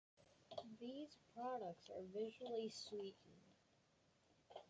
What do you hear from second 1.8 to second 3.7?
are usually sweetened.